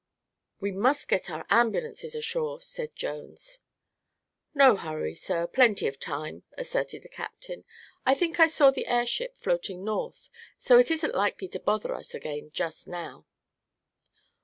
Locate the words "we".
0.59-0.71